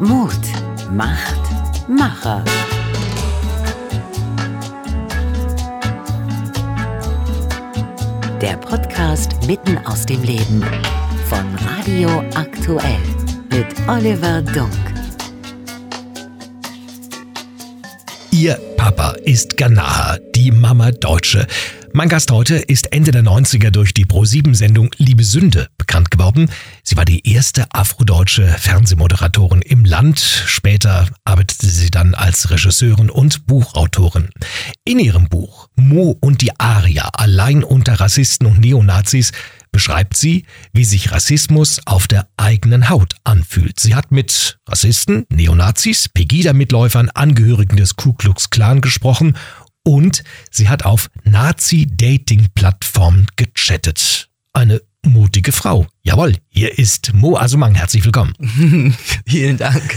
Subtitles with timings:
[0.00, 0.32] Mut
[0.90, 1.38] macht
[1.86, 2.42] Macher.
[8.40, 10.64] Der Podcast mitten aus dem Leben
[11.28, 12.98] von Radio Aktuell
[13.50, 14.72] mit Oliver Dunk.
[18.30, 21.46] Ihr Papa ist Ghanaer, die Mama Deutsche.
[21.92, 25.68] Mein Gast heute ist Ende der 90er durch die Pro7-Sendung Liebe Sünde
[26.00, 26.50] bekannt geworden.
[26.82, 30.18] Sie war die erste afrodeutsche Fernsehmoderatorin im Land.
[30.18, 34.30] Später arbeitete sie dann als Regisseurin und Buchautorin.
[34.84, 39.32] In ihrem Buch Mo und die Aria allein unter Rassisten und Neonazis
[39.72, 43.78] beschreibt sie, wie sich Rassismus auf der eigenen Haut anfühlt.
[43.78, 49.36] Sie hat mit Rassisten, Neonazis, Pegida-Mitläufern, Angehörigen des Ku Klux Klan gesprochen
[49.84, 54.29] und sie hat auf Nazi-Dating-Plattformen gechattet.
[54.52, 55.86] Eine mutige Frau.
[56.02, 57.74] Jawohl, hier ist Mo Asumang.
[57.74, 58.34] Herzlich willkommen.
[59.26, 59.96] Vielen Dank.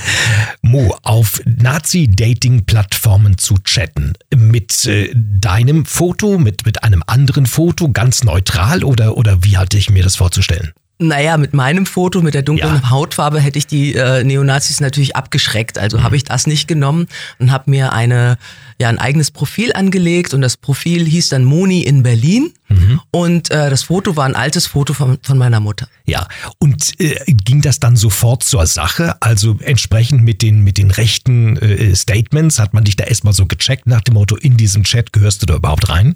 [0.62, 4.14] Mo, auf Nazi-Dating-Plattformen zu chatten.
[4.36, 9.78] Mit äh, deinem Foto, mit, mit einem anderen Foto, ganz neutral oder, oder wie hatte
[9.78, 10.72] ich mir das vorzustellen?
[11.00, 12.90] Naja, mit meinem Foto, mit der dunklen Ja.
[12.92, 15.78] Hautfarbe hätte ich die äh, Neonazis natürlich abgeschreckt.
[15.78, 16.04] Also Mhm.
[16.04, 17.08] habe ich das nicht genommen
[17.40, 18.38] und habe mir eine,
[18.80, 23.02] ja, ein eigenes Profil angelegt und das Profil hieß dann Moni in Berlin Mhm.
[23.12, 25.88] und äh, das Foto war ein altes Foto von, von meiner Mutter.
[26.06, 26.28] Ja,
[26.60, 29.16] und äh, ging das dann sofort zur Sache?
[29.20, 33.46] Also entsprechend mit den, mit den rechten äh, Statements hat man dich da erstmal so
[33.48, 36.16] gecheckt nach dem Motto, in diesem Chat gehörst du da überhaupt rein?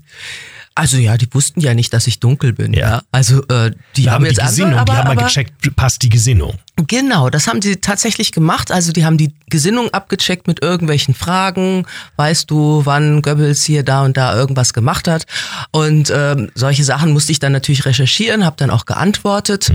[0.78, 2.74] Also ja, die wussten ja nicht, dass ich dunkel bin.
[2.74, 2.88] Ja.
[2.90, 3.02] Ja.
[3.12, 5.76] Also äh, die Da haben die jetzt Gesinnung, andere, aber, die haben mal aber, gecheckt,
[5.76, 6.54] passt die Gesinnung.
[6.76, 8.72] Genau, das haben sie tatsächlich gemacht.
[8.72, 11.88] Also die haben die Gesinnung abgecheckt mit irgendwelchen Fragen.
[12.16, 15.26] Weißt du, wann Goebbels hier da und da irgendwas gemacht hat?
[15.72, 19.72] Und ähm, solche Sachen musste ich dann natürlich recherchieren, habe dann auch geantwortet.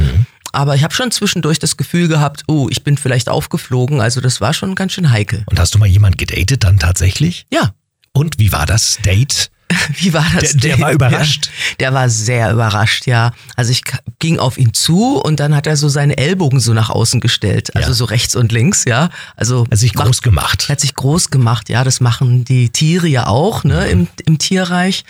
[0.53, 4.01] Aber ich habe schon zwischendurch das Gefühl gehabt, oh, ich bin vielleicht aufgeflogen.
[4.01, 5.43] Also das war schon ganz schön heikel.
[5.47, 7.47] Und hast du mal jemand gedatet dann tatsächlich?
[7.53, 7.73] Ja,
[8.13, 9.51] Und wie war das Date?
[9.97, 10.53] Wie war das?
[10.53, 11.47] Der- der war überrascht?
[11.47, 13.33] Ja, der war sehr überrascht, ja.
[13.57, 13.83] Also ich
[14.19, 17.75] ging auf ihn zu und dann hat er so seine Ellbogen so nach außen gestellt.
[17.77, 17.95] Also Ja.
[17.95, 19.11] so rechts und links, ja.
[19.37, 20.69] Also Hat sich macht- groß gemacht.
[20.69, 21.85] hat sich groß gemacht, ja.
[21.85, 25.05] Das machen die Tiere ja auch, ne, im, im Tierreich.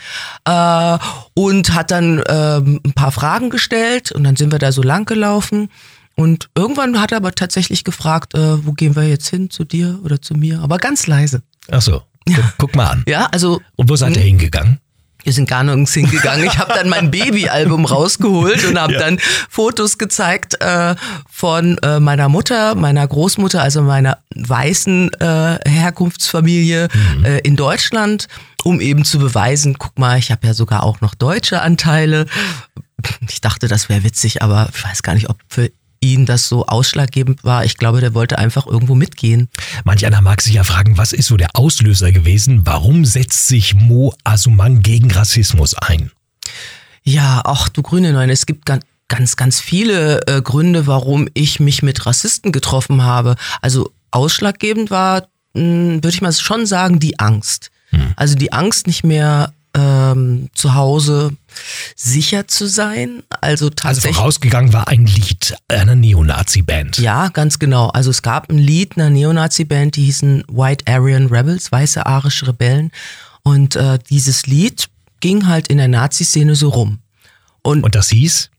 [0.45, 0.97] Äh,
[1.35, 5.05] und hat dann ähm, ein paar Fragen gestellt und dann sind wir da so lang
[5.05, 5.69] gelaufen.
[6.15, 9.99] Und irgendwann hat er aber tatsächlich gefragt, äh, wo gehen wir jetzt hin, zu dir
[10.03, 10.59] oder zu mir?
[10.61, 11.41] Aber ganz leise.
[11.71, 13.03] Ach so, guck, guck mal an.
[13.07, 14.79] Ja, also Und wo seid ihr hingegangen?
[15.25, 16.45] wir sind gar nirgends hingegangen.
[16.45, 18.99] Ich habe dann mein Babyalbum rausgeholt und habe Ja.
[18.99, 19.19] dann
[19.49, 20.95] Fotos gezeigt äh,
[21.31, 27.23] von äh, meiner Mutter, meiner Großmutter, also meiner weißen äh, Herkunftsfamilie Mhm.
[27.25, 28.27] äh, in Deutschland,
[28.65, 32.25] um eben zu beweisen, guck mal, ich habe ja sogar auch noch deutsche Anteile.
[33.29, 35.71] Ich dachte, das wäre witzig, aber ich weiß gar nicht, ob für
[36.03, 37.65] ihn das so ausschlaggebend war.
[37.65, 39.49] Ich glaube, der wollte einfach irgendwo mitgehen.
[39.85, 42.65] Manch einer mag sich ja fragen, was ist so der Auslöser gewesen?
[42.65, 46.11] Warum setzt sich Mo Asumang gegen Rassismus ein?
[47.03, 51.59] Ja, ach du grüne Neune, es gibt ganz, ganz, ganz viele äh, Gründe, warum ich
[51.59, 53.35] mich mit Rassisten getroffen habe.
[53.61, 57.71] Also ausschlaggebend war, mh, würde ich mal schon sagen, die Angst.
[58.15, 61.33] Also die Angst, nicht mehr ähm, zu Hause
[61.95, 63.23] sicher zu sein.
[63.41, 64.15] Also Also tatsächlich.
[64.17, 66.97] vorausgegangen war ein Lied einer Neonazi-Band.
[66.99, 67.87] Ja, ganz genau.
[67.89, 72.91] Also es gab ein Lied einer Neonazi-Band, die hießen White Aryan Rebels, weiße arische Rebellen.
[73.43, 74.87] Und äh, dieses Lied
[75.19, 76.99] ging halt in der Nazi-Szene so rum.
[77.61, 78.49] Und Und das hieß?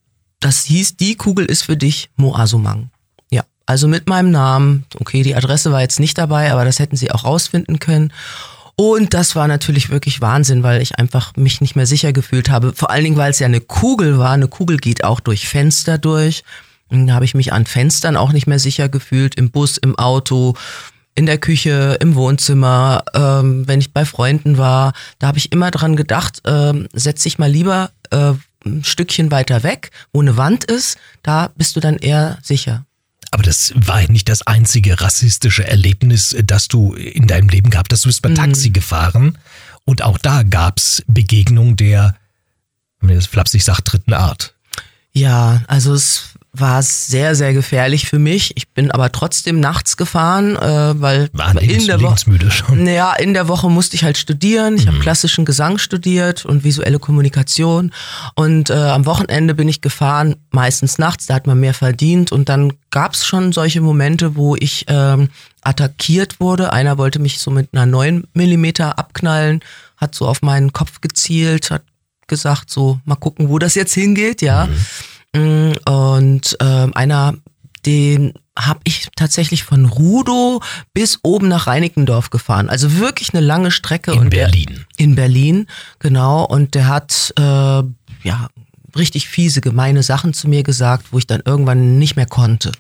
[0.41, 2.91] das hieß, die Kugel ist für dich Mo Asumang.
[3.31, 4.85] Ja, also mit meinem Namen.
[5.01, 8.13] Okay, die Adresse war jetzt nicht dabei, aber das hätten sie auch rausfinden können.
[8.77, 12.73] Und das war natürlich wirklich Wahnsinn, weil ich einfach mich nicht mehr sicher gefühlt habe.
[12.75, 14.33] Vor allen Dingen, weil es ja eine Kugel war.
[14.33, 16.43] Eine Kugel geht auch durch Fenster durch.
[16.91, 19.37] Da habe ich mich an Fenstern auch nicht mehr sicher gefühlt.
[19.37, 20.55] Im Bus, im Auto,
[21.15, 24.93] in der Küche, im Wohnzimmer, ähm, wenn ich bei Freunden war.
[25.19, 28.33] Da habe ich immer dran gedacht, ähm, setz dich mal lieber äh,
[28.65, 30.99] ein Stückchen weiter weg, wo eine Wand ist.
[31.23, 32.85] Da bist du dann eher sicher.
[33.35, 38.05] Aber das war nicht das einzige rassistische Erlebnis, das du in deinem Leben gehabt hast.
[38.05, 38.37] Du bist bei Mhm.
[38.37, 39.39] Taxi gefahren
[39.85, 42.15] und auch da gab's Begegnung der,
[43.01, 44.55] wenn man das flapsig sagt, dritten Art.
[45.13, 48.57] Ja, also es war sehr, sehr gefährlich für mich.
[48.57, 52.51] Ich bin aber trotzdem nachts gefahren, äh, weil War in der Woche.
[52.51, 52.85] schon.
[52.85, 54.77] Naja, in der Woche musste ich halt studieren.
[54.77, 57.93] Ich habe klassischen Gesang studiert und visuelle Kommunikation.
[58.37, 62.31] Und äh, am Wochenende bin ich gefahren, meistens nachts, da hat man mehr verdient.
[62.31, 65.29] Und dann gab's schon solche Momente, wo ich ähm,
[65.63, 66.73] attackiert wurde.
[66.73, 69.61] Einer wollte mich so mit einer 9 Millimeter abknallen,
[69.97, 71.83] hat so auf meinen Kopf gezielt, hat
[72.27, 74.67] gesagt, so mal gucken, wo das jetzt hingeht, ja.
[74.67, 74.77] Mm,
[75.35, 77.35] Und ähm, einer,
[77.87, 82.69] den habe ich tatsächlich von Rudow bis oben nach Reinickendorf gefahren.
[82.69, 84.13] Also wirklich eine lange Strecke.
[84.13, 84.85] In und der- Berlin.
[84.97, 85.67] in Berlin,
[85.99, 86.45] genau.
[86.45, 88.49] Und der hat äh, ja
[88.97, 92.73] richtig fiese, gemeine Sachen zu mir gesagt, wo ich dann irgendwann nicht mehr konnte.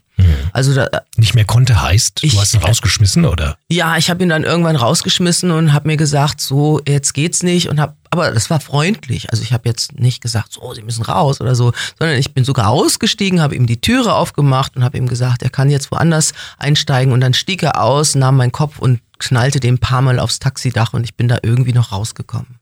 [0.52, 3.56] Also da, Nicht mehr konnte heißt, Ich- du hast ihn rausgeschmissen oder?
[3.68, 7.68] ja, ich habe ihn dann irgendwann rausgeschmissen und habe mir gesagt, so jetzt geht's nicht
[7.68, 9.30] und hab, aber das war freundlich.
[9.32, 12.44] Also ich habe jetzt nicht gesagt, so Sie müssen raus oder so, sondern ich bin
[12.44, 16.32] sogar ausgestiegen, habe ihm die Türe aufgemacht und habe ihm gesagt, er kann jetzt woanders
[16.58, 20.20] einsteigen und dann stieg er aus, nahm meinen Kopf und knallte den ein paar Mal
[20.20, 22.60] aufs Taxidach und ich bin da irgendwie noch rausgekommen.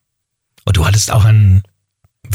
[0.64, 1.62] Und du hattest auch ein,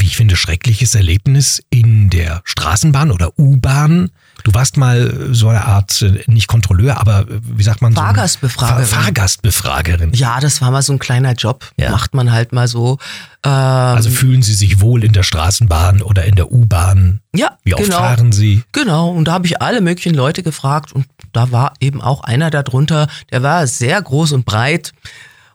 [0.00, 4.10] wie ich finde, schreckliches Erlebnis in der Straßenbahn oder U-Bahn.
[4.44, 8.00] Du warst mal so eine Art, äh, nicht Kontrolleur, aber äh, wie sagt man so?
[8.00, 8.84] Fahrgastbefragerin.
[8.86, 10.12] Fahr Fahrgastbefragerin.
[10.14, 11.68] Ja, das war mal so ein kleiner Job.
[11.76, 11.90] Ja.
[11.90, 12.98] Macht man halt mal so.
[13.44, 17.20] Ähm, Also fühlen Sie sich wohl in der Straßenbahn oder in der U-Bahn?
[17.34, 17.98] ja, Wie oft genau.
[17.98, 18.62] fahren Sie?
[18.72, 22.50] Genau, und da habe ich alle möglichen Leute gefragt und da war eben auch einer
[22.50, 24.92] darunter, der war sehr groß und breit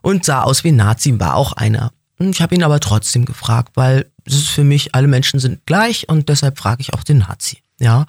[0.02, 1.90] und sah aus wie ein Nazi, war auch einer.
[2.18, 5.66] Und Ich habe ihn aber trotzdem gefragt, weil es ist für mich, alle Menschen sind
[5.66, 7.58] gleich und deshalb frage ich auch den Nazi.
[7.80, 8.06] Ja.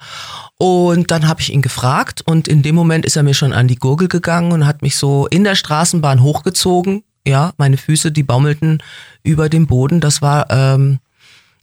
[0.58, 3.68] Und dann habe ich ihn gefragt und in dem Moment ist er mir schon an
[3.68, 7.02] die Gurgel gegangen und hat mich so in der Straßenbahn hochgezogen.
[7.26, 8.82] Ja, meine Füße, die baumelten
[9.24, 10.00] über dem Boden.
[10.00, 11.00] Das war, ähm,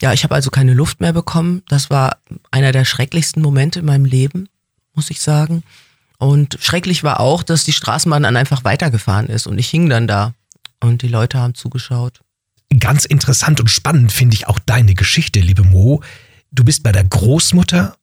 [0.01, 1.63] ja, ich habe also keine Luft mehr bekommen.
[1.69, 2.17] Das war
[2.51, 4.49] einer der schrecklichsten Momente in meinem Leben,
[4.93, 5.63] muss ich sagen.
[6.17, 10.07] Und schrecklich war auch, dass die Straßenbahn dann einfach weitergefahren ist und ich hing dann
[10.07, 10.33] da
[10.81, 12.22] und die Leute haben zugeschaut.
[12.79, 16.01] Ganz interessant und spannend finde ich auch deine Geschichte, liebe Mo.
[16.51, 17.95] Du bist bei der Großmutter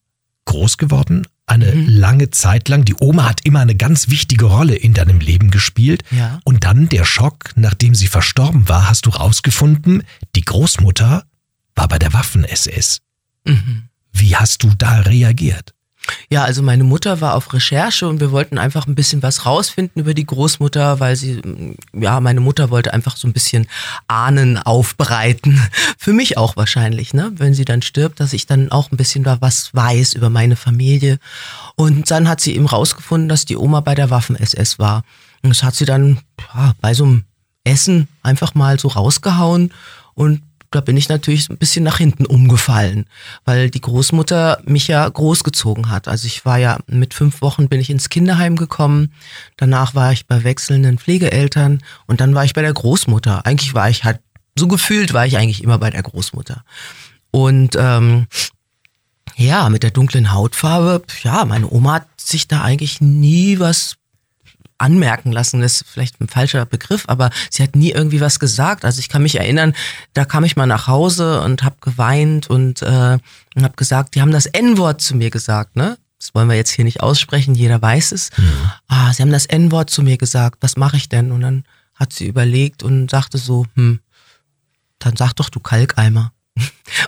[0.44, 1.88] groß geworden, eine Mhm.
[1.88, 2.84] lange Zeit lang.
[2.84, 6.02] Die Oma hat immer eine ganz wichtige Rolle in deinem Leben gespielt.
[6.10, 6.40] Ja.
[6.44, 10.02] Und dann der Schock, nachdem sie verstorben war, hast du rausgefunden,
[10.36, 11.24] die Großmutter
[11.74, 13.00] war bei der Waffen-SS.
[13.46, 13.84] Mhm.
[14.12, 15.72] Wie hast du da reagiert?
[16.28, 20.00] Ja, also meine Mutter war auf Recherche und wir wollten einfach ein bisschen was rausfinden
[20.00, 23.66] über die Großmutter, weil sie, mm, ja, meine Mutter wollte einfach so ein bisschen
[24.08, 25.60] Ahnen aufbereiten.
[25.98, 27.32] Für mich auch wahrscheinlich, ne?
[27.36, 30.56] Wenn sie dann stirbt, dass ich dann auch ein bisschen da was weiß über meine
[30.56, 31.18] Familie.
[31.76, 35.04] Und dann hat sie eben rausgefunden, dass die Oma bei der Waffen-SS war.
[35.42, 36.18] Und das hat sie dann
[36.54, 37.24] ja, bei so einem
[37.64, 39.72] Essen einfach mal so rausgehauen
[40.14, 43.06] und da bin ich natürlich ein bisschen nach hinten umgefallen,
[43.44, 46.06] weil die Großmutter mich ja großgezogen hat.
[46.06, 49.12] Also ich war ja mit fünf Wochen bin ich ins Kinderheim gekommen,
[49.56, 53.46] danach war ich bei wechselnden Pflegeeltern und dann war ich bei der Großmutter.
[53.46, 54.20] Eigentlich war ich halt,
[54.56, 56.64] so gefühlt war ich eigentlich immer bei der Großmutter.
[57.32, 58.26] Und ähm,
[59.36, 63.96] ja, mit der dunklen Hautfarbe, ja, meine Oma hat sich da eigentlich nie was
[64.80, 68.84] anmerken lassen, das ist vielleicht ein falscher Begriff, aber sie hat nie irgendwie was gesagt.
[68.84, 69.74] Also ich kann mich erinnern,
[70.14, 73.18] da kam ich mal nach Hause und habe geweint und, äh,
[73.54, 75.98] und habe gesagt, die haben das N-Wort zu mir gesagt, ne?
[76.18, 78.28] Das wollen wir jetzt hier nicht aussprechen, jeder weiß es.
[78.88, 81.32] Ah, sie haben das N-Wort zu mir gesagt, was mache ich denn?
[81.32, 84.00] Und dann hat sie überlegt und sagte so, hm,
[84.98, 86.32] dann sag doch du Kalkeimer.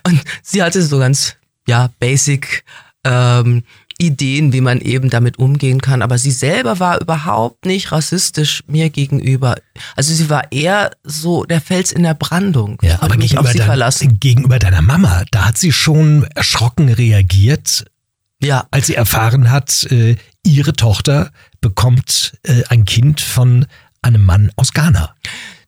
[0.06, 1.36] Und sie hatte so ganz,
[1.66, 2.64] ja, basic
[3.04, 3.64] ähm,
[3.98, 6.02] Ideen, wie man eben damit umgehen kann.
[6.02, 9.56] Aber sie selber war überhaupt nicht rassistisch mir gegenüber.
[9.96, 12.78] Also sie war eher so der Fels in der Brandung.
[12.82, 14.20] Ja, aber mich auf gegenüber, sie dein, verlassen.
[14.20, 17.84] gegenüber deiner Mama, da hat sie schon erschrocken reagiert,
[18.42, 21.30] Ja, als sie erfahren hat, äh, ihre Tochter
[21.60, 23.66] bekommt äh, ein Kind von
[24.02, 25.14] einem Mann aus Ghana.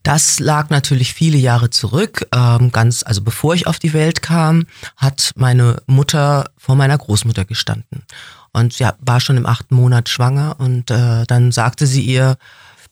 [0.05, 2.29] Das lag natürlich viele Jahre zurück.
[2.31, 7.47] Ähm, ganz, also bevor ich auf die Welt kam, hat meine Mutter vor meiner Großmutter
[7.47, 8.03] gestanden.
[8.53, 12.37] Und sie war schon im achten Monat schwanger und äh, dann sagte sie ihr,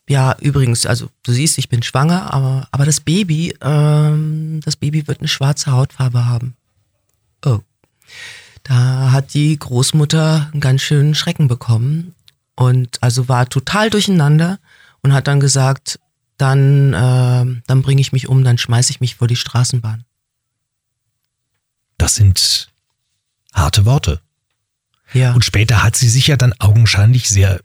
[0.09, 5.07] ja, übrigens, also du siehst, ich bin schwanger, aber, aber das Baby, ähm, das Baby
[5.07, 6.57] wird eine schwarze Hautfarbe haben.
[7.45, 7.61] Oh.
[8.63, 12.15] Da hat die Großmutter einen ganz schönen Schrecken bekommen
[12.57, 14.59] und also war total durcheinander
[15.03, 15.99] und hat dann gesagt,
[16.43, 20.05] dann, äh, dann bringe ich mich um, dann schmeiße ich mich vor die Straßenbahn.
[21.99, 22.69] Das sind
[23.55, 24.21] harte Worte.
[25.13, 25.33] Ja.
[25.35, 27.61] Und später hat sie sich ja dann augenscheinlich sehr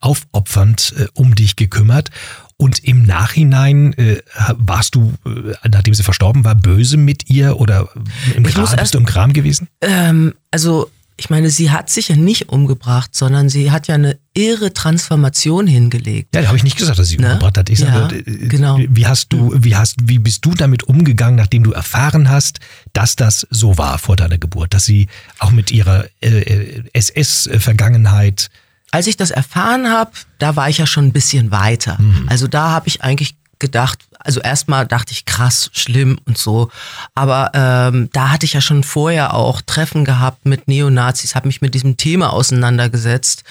[0.00, 2.10] aufopfernd äh, um dich gekümmert.
[2.56, 7.88] Und im Nachhinein äh, warst du, äh, nachdem sie verstorben war, böse mit ihr oder
[8.36, 9.68] im Ich erst- bist du im Kram gewesen?
[9.80, 14.18] Ähm, also, ich meine, sie hat sich ja nicht umgebracht, sondern sie hat ja eine
[14.34, 16.34] irre Transformation hingelegt.
[16.34, 17.28] Ja, da habe ich nicht gesagt, dass sie Ne?
[17.28, 17.70] umgebracht hat.
[17.70, 18.78] Ich Ja, sage, äh, genau.
[18.88, 22.58] wie hast du, wie hast, wie bist du damit umgegangen, nachdem du erfahren hast,
[22.92, 25.06] dass das so war vor deiner Geburt, dass sie
[25.38, 28.50] auch mit ihrer äh, SS-Vergangenheit
[28.90, 31.98] Als ich das erfahren habe, da war ich ja schon ein bisschen weiter.
[32.26, 36.70] Also da habe ich eigentlich gedacht, also erstmal dachte ich krass, schlimm und so.
[37.14, 41.62] Aber ähm, da hatte ich ja schon vorher auch Treffen gehabt mit Neonazis, habe mich
[41.62, 43.44] mit diesem Thema auseinandergesetzt.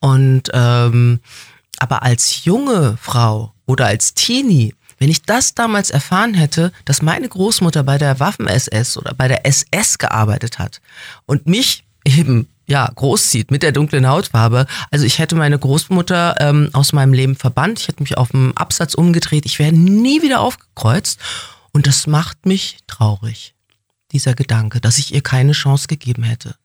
[0.00, 1.20] Und ähm,
[1.78, 7.28] aber als junge Frau oder als Teenie, wenn ich das damals erfahren hätte, dass meine
[7.28, 10.80] Großmutter bei der Waffen-SS oder bei der SS gearbeitet hat
[11.26, 14.66] und mich eben ja, großzieht mit der dunklen Hautfarbe.
[14.90, 18.56] Also ich hätte meine Großmutter ähm, aus meinem Leben verbannt, ich hätte mich auf dem
[18.56, 21.20] Absatz umgedreht, ich wäre nie wieder aufgekreuzt.
[21.72, 23.54] Und das macht mich traurig,
[24.12, 26.56] dieser Gedanke, dass ich ihr keine Chance gegeben hätte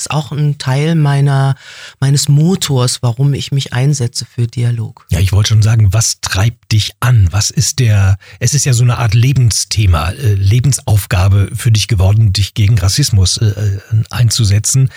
[0.00, 1.54] ist auch ein Teil meiner,
[2.00, 5.06] meines Motors, warum ich mich einsetze für Dialog.
[5.10, 7.28] Ja, ich wollte schon sagen, was treibt dich an?
[7.30, 12.32] Was ist der, es ist ja so eine Art Lebensthema, äh, Lebensaufgabe für dich geworden,
[12.32, 13.80] dich gegen Rassismus äh, äh
[14.10, 14.90] einzusetzen.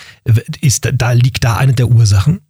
[0.60, 2.40] Ist, da liegt da eine der Ursachen?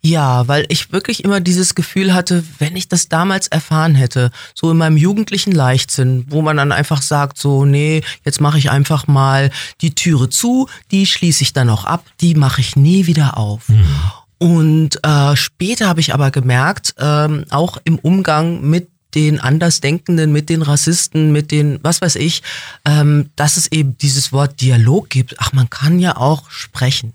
[0.00, 4.70] Ja, weil ich wirklich immer dieses Gefühl hatte, wenn ich das damals erfahren hätte, so
[4.70, 9.06] in meinem jugendlichen Leichtsinn, wo man dann einfach sagt, so, nee, jetzt mache ich einfach
[9.06, 9.50] mal
[9.80, 13.68] die Türe zu, die schließe ich dann auch ab, die mache ich nie wieder auf.
[13.68, 13.84] Mhm.
[14.38, 20.50] Und äh, später habe ich aber gemerkt, ähm, auch im Umgang mit den Andersdenkenden, mit
[20.50, 22.42] den Rassisten, mit den, was weiß ich,
[22.84, 25.40] ähm, dass es eben dieses Wort Dialog gibt.
[25.40, 27.14] Ach, man kann ja auch sprechen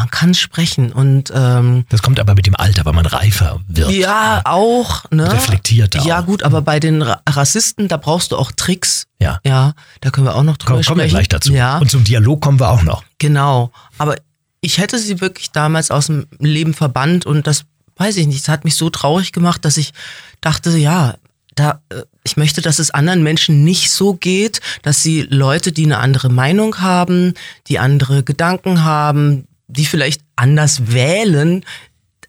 [0.00, 3.90] man kann sprechen und ähm, das kommt aber mit dem Alter, weil man reifer wird.
[3.90, 5.30] Ja, auch, ne?
[5.30, 6.02] Reflektierter.
[6.04, 9.06] Ja, gut, aber bei den Rassisten, da brauchst du auch Tricks.
[9.20, 9.40] Ja.
[9.44, 10.96] Ja, da können wir auch noch drüber Komm, sprechen.
[10.96, 11.52] Kommen wir gleich dazu.
[11.52, 11.78] Ja.
[11.78, 13.04] Und zum Dialog kommen wir auch noch.
[13.18, 13.72] Genau.
[13.98, 14.16] Aber
[14.62, 17.64] ich hätte sie wirklich damals aus dem Leben verbannt und das
[17.96, 19.92] weiß ich nicht, das hat mich so traurig gemacht, dass ich
[20.40, 21.16] dachte, ja,
[21.54, 25.84] da, äh, ich möchte, dass es anderen Menschen nicht so geht, dass sie Leute, die
[25.84, 27.34] eine andere Meinung haben,
[27.68, 31.64] die andere Gedanken haben, die vielleicht anders wählen,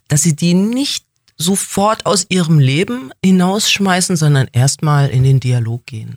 [0.08, 1.06] dass sie die nicht
[1.36, 6.16] sofort aus ihrem Leben hinausschmeißen, sondern erstmal in den Dialog gehen.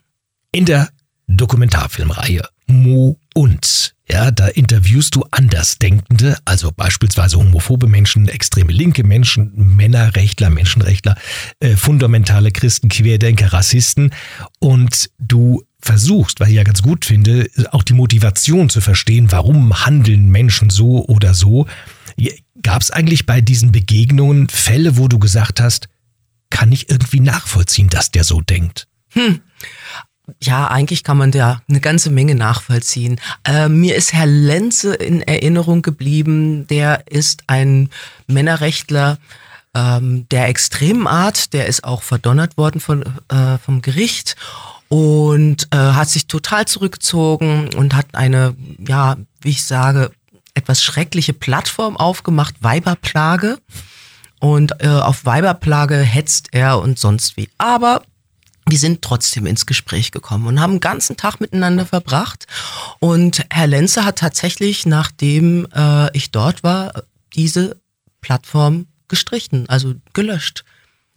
[0.51, 0.89] In der
[1.27, 9.51] Dokumentarfilmreihe Mo und ja, da interviewst du Andersdenkende, also beispielsweise homophobe Menschen, extreme linke Menschen,
[9.75, 11.15] Männerrechtler, Menschenrechtler,
[11.59, 14.11] äh, fundamentale Christen, Querdenker, Rassisten
[14.59, 19.85] und du versuchst, was ich ja ganz gut finde, auch die Motivation zu verstehen, warum
[19.85, 21.67] handeln Menschen so oder so.
[22.61, 25.87] Gab es eigentlich bei diesen Begegnungen Fälle, wo du gesagt hast,
[26.49, 28.87] kann ich irgendwie nachvollziehen, dass der so denkt?
[29.09, 29.41] Hm.
[30.41, 33.19] Ja, eigentlich kann man da eine ganze Menge nachvollziehen.
[33.43, 36.65] Äh, mir ist Herr Lenze in Erinnerung geblieben.
[36.67, 37.91] Der ist ein
[38.25, 39.19] Männerrechtler
[39.75, 41.53] ähm, der extremen Art.
[41.53, 44.35] Der ist auch verdonnert worden von, äh, vom Gericht
[44.89, 48.55] und äh, hat sich total zurückgezogen und hat eine,
[48.87, 50.11] ja, wie ich sage,
[50.53, 53.59] etwas schreckliche Plattform aufgemacht, Weiberplage.
[54.39, 57.49] Und äh, auf Weiberplage hetzt er und sonst wie.
[57.57, 58.03] Aber
[58.67, 62.47] wir sind trotzdem ins Gespräch gekommen und haben einen ganzen Tag miteinander verbracht.
[62.99, 67.77] Und Herr Lenze hat tatsächlich, nachdem äh, ich dort war, diese
[68.21, 70.63] Plattform gestrichen, also gelöscht.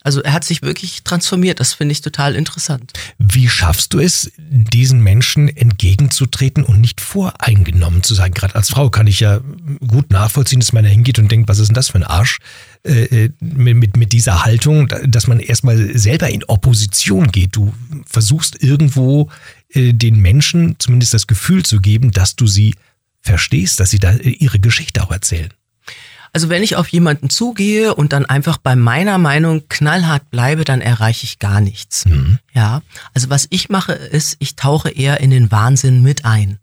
[0.02, 1.58] Also er hat sich wirklich transformiert.
[1.58, 2.92] Das finde ich total interessant.
[3.18, 8.32] Wie schaffst du es, diesen Menschen entgegenzutreten und nicht voreingenommen zu sein?
[8.32, 9.40] Gerade als Frau kann ich ja
[9.86, 12.38] gut nachvollziehen, dass man da hingeht und denkt, was ist denn das für ein Arsch?
[12.84, 17.56] Äh, äh mit, mit dieser Haltung, dass man erstmal selber in Opposition geht.
[17.56, 17.74] Du
[18.06, 19.30] versuchst irgendwo
[19.70, 22.74] äh, den Menschen zumindest das Gefühl zu geben, dass du sie
[23.20, 25.52] verstehst, dass sie da ihre Geschichte auch erzählen.
[26.32, 30.80] Also wenn ich auf jemanden zugehe und dann einfach bei meiner Meinung knallhart bleibe, dann
[30.80, 32.04] erreiche ich gar nichts.
[32.06, 32.38] Mhm.
[32.52, 32.82] Ja,
[33.14, 36.58] also was ich mache ist, ich tauche eher in den Wahnsinn mit ein.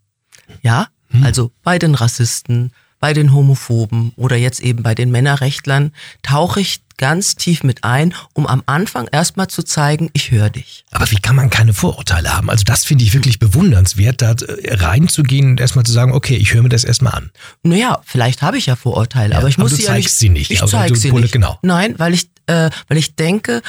[0.61, 1.23] Ja, mhm.
[1.23, 5.91] also bei den Rassisten, bei den Homophoben oder jetzt eben bei den Männerrechtlern
[6.23, 10.85] tauche ich ganz tief mit ein, um am Anfang erstmal zu zeigen, ich höre dich.
[10.91, 12.49] Aber wie kann man keine Vorurteile haben?
[12.49, 16.53] Also das finde ich wirklich bewundernswert, da äh, reinzugehen und erstmal zu sagen, okay, ich
[16.53, 17.31] höre mir das erstmal an.
[17.63, 20.11] Naja, vielleicht habe ich ja Vorurteile, ja, aber ich muss aber sie ja nicht.
[20.11, 20.51] sie nicht.
[20.51, 21.31] Ich zeige sie nicht.
[21.31, 21.59] Genau.
[21.61, 23.61] Nein, weil ich, äh, weil ich denke,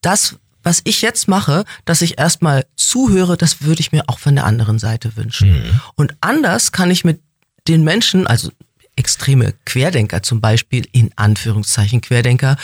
[0.00, 4.34] das was ich jetzt mache, dass ich erstmal zuhöre, das würde ich mir auch von
[4.34, 5.50] der anderen Seite wünschen.
[5.50, 5.80] Mhm.
[5.94, 7.22] Und anders kann ich mit
[7.68, 8.50] den Menschen, also
[8.98, 12.56] extreme Querdenker zum Beispiel, in Anführungszeichen Querdenker,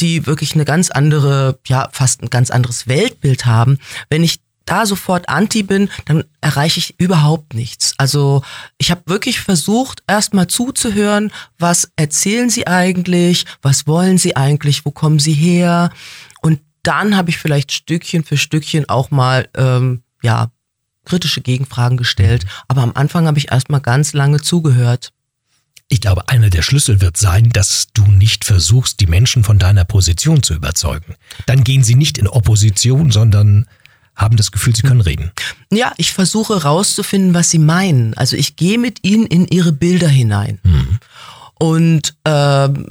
[0.00, 3.78] die wirklich eine ganz andere, ja, fast ein ganz anderes Weltbild haben.
[4.08, 7.94] Wenn ich da sofort anti bin, dann erreiche ich überhaupt nichts.
[7.98, 8.42] Also
[8.78, 14.90] ich habe wirklich versucht, erstmal zuzuhören, was erzählen sie eigentlich, was wollen sie eigentlich, wo
[14.90, 15.90] kommen sie her.
[16.40, 20.50] Und dann habe ich vielleicht Stückchen für Stückchen auch mal, ähm, ja,
[21.04, 22.46] kritische Gegenfragen gestellt.
[22.68, 25.12] Aber am Anfang habe ich erstmal ganz lange zugehört.
[25.92, 29.84] Ich glaube, einer der Schlüssel wird sein, dass du nicht versuchst, die Menschen von deiner
[29.84, 31.16] Position zu überzeugen.
[31.44, 33.66] Dann gehen sie nicht in Opposition, sondern
[34.16, 35.32] haben das Gefühl, sie können reden.
[35.70, 38.14] Ja, ich versuche rauszufinden, was sie meinen.
[38.14, 40.60] Also ich gehe mit ihnen in ihre Bilder hinein.
[40.62, 40.98] Mhm.
[41.58, 42.90] Und ähm,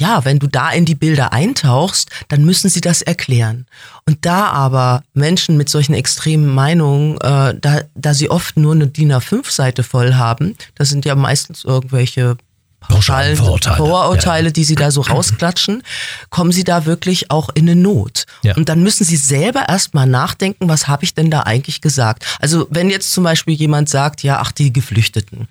[0.00, 3.66] ja, wenn du da in die Bilder eintauchst, dann müssen sie das erklären.
[4.06, 8.86] Und da aber Menschen mit solchen extremen Meinungen, äh, da, da sie oft nur eine
[8.86, 12.38] DIN A5-Seite voll haben, das sind ja meistens irgendwelche
[12.80, 14.52] pauschalen Vorurteile, Vorurteile ja.
[14.52, 15.82] die sie da so rausklatschen,
[16.30, 18.24] kommen sie da wirklich auch in eine Not.
[18.42, 18.56] Ja.
[18.56, 22.24] Und dann müssen sie selber erstmal nachdenken, was habe ich denn da eigentlich gesagt?
[22.40, 25.46] Also wenn jetzt zum Beispiel jemand sagt, ja, ach, die Geflüchteten,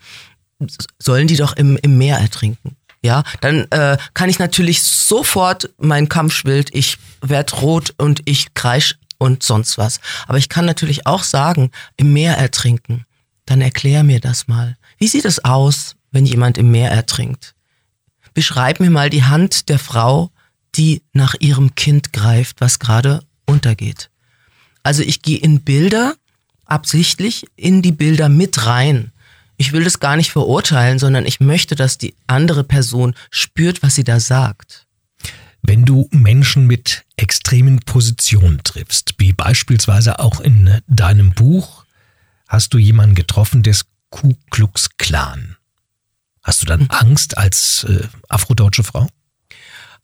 [0.98, 2.76] sollen die doch im, im Meer ertrinken?
[3.02, 8.96] Ja, dann äh, kann ich natürlich sofort mein Kampfschwild, ich werd rot und ich kreisch
[9.18, 10.00] und sonst was.
[10.28, 13.06] Aber ich kann natürlich auch sagen, im Meer ertrinken.
[13.46, 14.78] Dann erklär mir das mal.
[14.98, 17.56] Wie sieht es aus, wenn jemand im Meer ertrinkt?
[18.34, 20.32] Beschreib mir mal die Hand der Frau,
[20.76, 24.10] die nach ihrem Kind greift, was gerade untergeht.
[24.84, 26.16] Also ich gehe in Bilder,
[26.66, 29.12] absichtlich in die Bilder mit rein
[29.60, 33.94] ich will das gar nicht verurteilen, sondern ich möchte, dass die andere Person spürt, was
[33.94, 34.88] sie da sagt.
[35.62, 41.84] Wenn du Menschen mit extremen Positionen triffst, wie beispielsweise auch in deinem Buch,
[42.48, 45.58] hast du jemanden getroffen des Ku Klux Klan.
[46.42, 46.92] Hast du dann mhm.
[46.92, 49.10] Angst als äh, afrodeutsche Frau?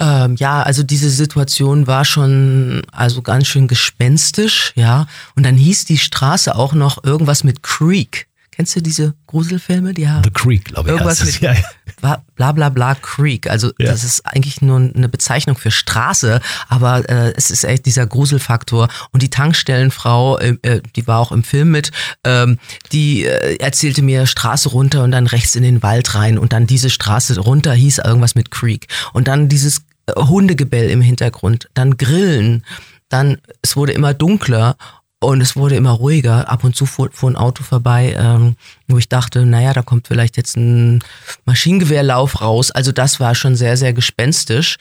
[0.01, 5.07] Ähm, ja, also diese Situation war schon also ganz schön gespenstisch, ja.
[5.37, 8.27] Und dann hieß die Straße auch noch irgendwas mit Creek.
[8.55, 9.93] Kennst du diese Gruselfilme?
[9.93, 10.93] Die haben The Creek, glaube ich.
[10.93, 12.23] Irgendwas mit ja, ja.
[12.35, 13.49] bla bla bla Creek.
[13.49, 13.87] Also ja.
[13.87, 18.87] das ist eigentlich nur eine Bezeichnung für Straße, aber äh, es ist echt dieser Gruselfaktor.
[19.11, 21.91] Und die Tankstellenfrau, äh, äh, die war auch im Film mit,
[22.23, 22.57] ähm,
[22.93, 26.65] die äh, erzählte mir Straße runter und dann rechts in den Wald rein und dann
[26.65, 28.87] diese Straße runter hieß irgendwas mit Creek.
[29.11, 32.63] Und dann dieses äh, Hundegebell im Hintergrund, dann Grillen,
[33.09, 34.77] dann es wurde immer dunkler
[35.25, 36.49] und es wurde immer ruhiger.
[36.49, 38.55] Ab und zu fuhr, fuhr ein Auto vorbei, ähm,
[38.87, 41.03] wo ich dachte, naja, da kommt vielleicht jetzt ein
[41.45, 42.71] Maschinengewehrlauf raus.
[42.71, 44.77] Also das war schon sehr, sehr gespenstisch.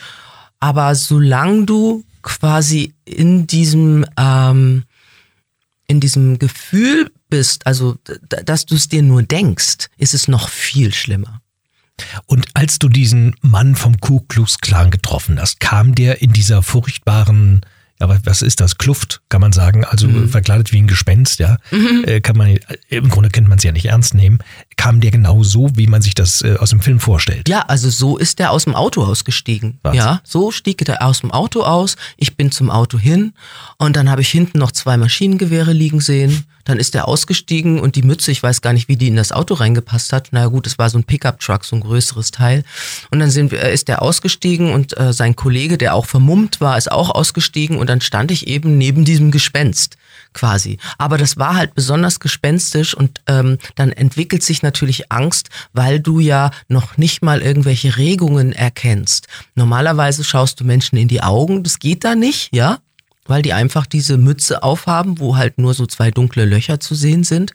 [0.61, 4.85] Aber solange du quasi in diesem, ähm,
[5.87, 7.96] in diesem Gefühl bist, also
[8.28, 11.40] dass du es dir nur denkst, ist es noch viel schlimmer.
[12.26, 16.62] Und als du diesen Mann vom Ku Klux Klan getroffen hast, kam der in dieser
[16.62, 17.61] furchtbaren
[18.00, 18.76] aber was ist das?
[18.76, 19.85] Kluft, kann man sagen.
[19.85, 20.28] Also mhm.
[20.28, 21.59] verkleidet wie ein Gespenst, ja.
[21.70, 22.04] Mhm.
[22.07, 24.38] Äh, kann man, Im Grunde könnte man es ja nicht ernst nehmen.
[24.76, 27.48] Kam der genau so, wie man sich das äh, aus dem Film vorstellt?
[27.48, 29.78] Ja, also so ist der aus dem Auto ausgestiegen.
[29.83, 29.96] Was?
[29.96, 31.96] Ja, so stieg der aus dem Auto aus.
[32.16, 33.33] Ich bin zum Auto hin
[33.78, 36.44] und dann habe ich hinten noch zwei Maschinengewehre liegen sehen.
[36.64, 39.33] Dann ist er ausgestiegen und die Mütze, ich weiß gar nicht, wie die in das
[39.33, 40.29] Auto reingepasst hat.
[40.31, 42.64] Na naja, gut, es war so ein Pickup-Truck, so ein größeres Teil.
[43.11, 46.77] Und dann sind wir, ist er ausgestiegen und äh, sein Kollege, der auch vermummt war,
[46.79, 49.96] ist auch ausgestiegen und dann stand ich eben neben diesem Gespenst
[50.33, 50.79] quasi.
[50.98, 56.18] Aber das war halt besonders gespenstisch und ähm, dann entwickelt sich natürlich Angst, weil du
[56.20, 59.29] ja noch nicht mal irgendwelche Regungen erkennst.
[59.55, 62.79] Normalerweise schaust du Menschen in die Augen, das geht da nicht, ja
[63.26, 67.24] weil die einfach diese Mütze aufhaben, wo halt nur so zwei dunkle Löcher zu sehen
[67.24, 67.52] sind.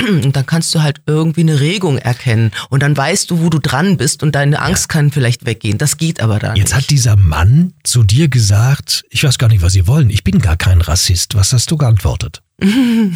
[0.00, 3.58] Und dann kannst du halt irgendwie eine Regung erkennen und dann weißt du, wo du
[3.58, 4.88] dran bist und deine Angst ja.
[4.88, 5.78] kann vielleicht weggehen.
[5.78, 6.56] Das geht aber dann.
[6.56, 6.82] Jetzt nicht.
[6.84, 10.38] hat dieser Mann zu dir gesagt, ich weiß gar nicht, was Sie wollen, ich bin
[10.38, 11.34] gar kein Rassist.
[11.34, 12.42] Was hast du geantwortet?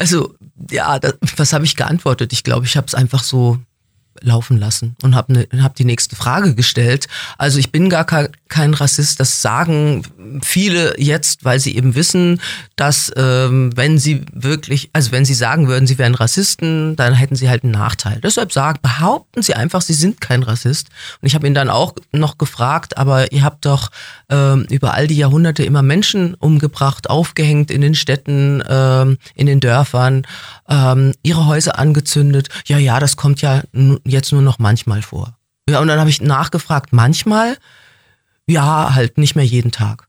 [0.00, 0.36] Also,
[0.70, 2.32] ja, das, was habe ich geantwortet?
[2.32, 3.58] Ich glaube, ich habe es einfach so
[4.22, 7.06] laufen lassen und habe ne, hab die nächste Frage gestellt.
[7.36, 10.02] Also ich bin gar kein Rassist, das sagen
[10.42, 12.40] viele jetzt, weil sie eben wissen,
[12.76, 17.36] dass ähm, wenn sie wirklich, also wenn sie sagen würden, sie wären Rassisten, dann hätten
[17.36, 18.20] sie halt einen Nachteil.
[18.22, 20.88] Deshalb sagen, behaupten sie einfach, sie sind kein Rassist.
[21.20, 23.90] Und ich habe ihn dann auch noch gefragt, aber ihr habt doch
[24.28, 29.60] ähm, über all die Jahrhunderte immer Menschen umgebracht, aufgehängt in den Städten, ähm, in den
[29.60, 30.26] Dörfern,
[30.68, 32.48] ähm, ihre Häuser angezündet.
[32.66, 33.62] Ja, ja, das kommt ja
[34.10, 35.38] jetzt nur noch manchmal vor.
[35.68, 37.58] Ja, und dann habe ich nachgefragt, manchmal,
[38.46, 40.08] ja, halt nicht mehr jeden Tag.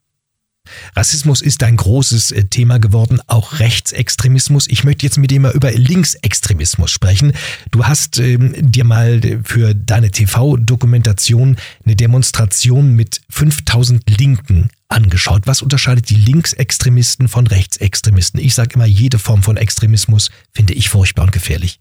[0.95, 4.67] Rassismus ist ein großes äh, Thema geworden, auch Rechtsextremismus.
[4.67, 7.33] Ich möchte jetzt mit dir mal über Linksextremismus sprechen.
[7.71, 15.43] Du hast ähm, dir mal für deine TV-Dokumentation eine Demonstration mit 5000 Linken angeschaut.
[15.45, 18.39] Was unterscheidet die Linksextremisten von Rechtsextremisten?
[18.39, 21.79] Ich sage immer, jede Form von Extremismus finde ich furchtbar und gefährlich.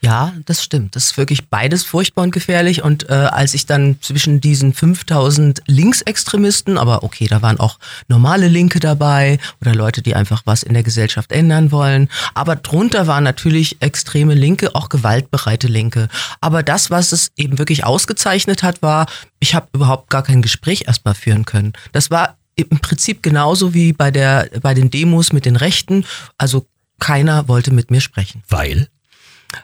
[0.00, 0.96] Ja, das stimmt.
[0.96, 2.82] Das ist wirklich beides furchtbar und gefährlich.
[2.82, 8.48] Und äh, als ich dann zwischen diesen 5000 Linksextremisten, aber okay, da waren auch normale
[8.48, 12.08] Linke dabei oder Leute, die einfach was in der Gesellschaft ändern wollen.
[12.34, 16.08] Aber drunter waren natürlich extreme Linke, auch gewaltbereite Linke.
[16.40, 19.06] Aber das, was es eben wirklich ausgezeichnet hat, war,
[19.40, 21.72] ich habe überhaupt gar kein Gespräch erstmal führen können.
[21.92, 26.04] Das war im Prinzip genauso wie bei der bei den Demos mit den Rechten.
[26.38, 26.66] Also
[26.98, 28.42] keiner wollte mit mir sprechen.
[28.48, 28.88] Weil?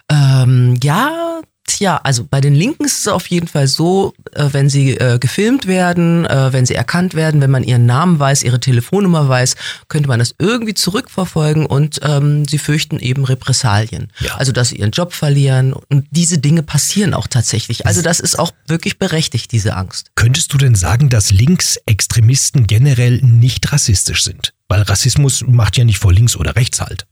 [0.09, 4.69] Ähm, ja, tja, also bei den Linken ist es auf jeden Fall so, äh, wenn
[4.69, 8.61] sie äh, gefilmt werden, äh, wenn sie erkannt werden, wenn man ihren Namen weiß, ihre
[8.61, 9.57] Telefonnummer weiß,
[9.89, 14.13] könnte man das irgendwie zurückverfolgen und ähm, sie fürchten eben Repressalien.
[14.21, 14.37] Ja.
[14.37, 17.87] Also dass sie ihren Job verlieren und diese Dinge passieren auch tatsächlich.
[17.87, 20.11] Also das ist auch wirklich berechtigt, diese Angst.
[20.15, 24.53] Könntest du denn sagen, dass Linksextremisten generell nicht rassistisch sind?
[24.69, 27.07] Weil Rassismus macht ja nicht vor links oder rechts halt.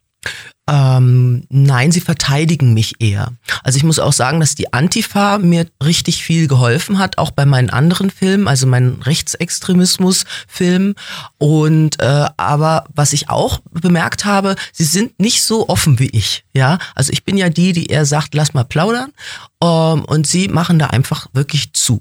[0.71, 3.33] Ähm, nein, sie verteidigen mich eher.
[3.65, 7.45] Also ich muss auch sagen, dass die Antifa mir richtig viel geholfen hat, auch bei
[7.45, 10.95] meinen anderen Filmen, also meinen Rechtsextremismus-Film.
[11.39, 16.45] Und äh, aber was ich auch bemerkt habe, sie sind nicht so offen wie ich.
[16.55, 19.13] Ja, also ich bin ja die, die eher sagt, lass mal plaudern.
[19.61, 22.01] Ähm, und sie machen da einfach wirklich zu.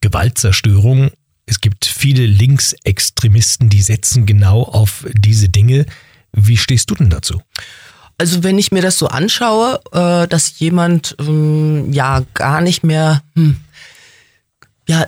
[0.00, 1.12] Gewaltzerstörung.
[1.46, 5.86] Es gibt viele Linksextremisten, die setzen genau auf diese Dinge.
[6.32, 7.40] Wie stehst du denn dazu?
[8.18, 13.22] Also wenn ich mir das so anschaue, äh, dass jemand ähm, ja gar nicht mehr,
[13.34, 13.56] hm,
[14.88, 15.06] ja,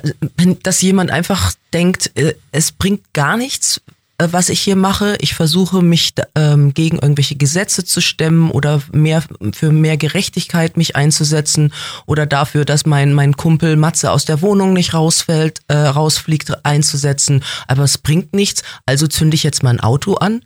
[0.63, 3.81] dass jemand einfach denkt, äh, es bringt gar nichts,
[4.19, 5.17] äh, was ich hier mache.
[5.21, 10.97] Ich versuche mich ähm, gegen irgendwelche Gesetze zu stemmen oder mehr für mehr Gerechtigkeit mich
[10.97, 11.73] einzusetzen
[12.07, 17.45] oder dafür, dass mein mein Kumpel Matze aus der Wohnung nicht rausfällt, äh, rausfliegt, einzusetzen.
[17.69, 18.63] Aber es bringt nichts.
[18.87, 20.43] Also zünde ich jetzt mein Auto an